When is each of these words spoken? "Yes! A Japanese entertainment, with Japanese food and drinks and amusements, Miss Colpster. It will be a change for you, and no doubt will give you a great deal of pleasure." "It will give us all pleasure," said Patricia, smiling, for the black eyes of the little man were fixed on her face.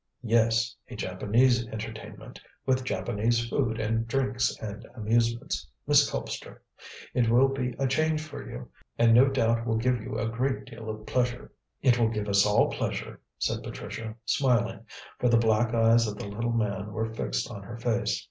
"Yes! 0.23 0.75
A 0.89 0.95
Japanese 0.95 1.67
entertainment, 1.67 2.41
with 2.65 2.83
Japanese 2.83 3.47
food 3.47 3.79
and 3.79 4.07
drinks 4.07 4.57
and 4.59 4.83
amusements, 4.95 5.67
Miss 5.85 6.09
Colpster. 6.09 6.59
It 7.13 7.29
will 7.29 7.49
be 7.49 7.75
a 7.77 7.85
change 7.85 8.19
for 8.25 8.49
you, 8.49 8.67
and 8.97 9.13
no 9.13 9.27
doubt 9.27 9.63
will 9.67 9.77
give 9.77 10.01
you 10.01 10.17
a 10.17 10.27
great 10.27 10.65
deal 10.65 10.89
of 10.89 11.05
pleasure." 11.05 11.51
"It 11.83 11.99
will 11.99 12.09
give 12.09 12.27
us 12.27 12.47
all 12.47 12.71
pleasure," 12.71 13.21
said 13.37 13.61
Patricia, 13.61 14.15
smiling, 14.25 14.87
for 15.19 15.29
the 15.29 15.37
black 15.37 15.71
eyes 15.75 16.07
of 16.07 16.17
the 16.17 16.25
little 16.29 16.49
man 16.51 16.93
were 16.93 17.13
fixed 17.13 17.51
on 17.51 17.61
her 17.61 17.77
face. 17.77 18.19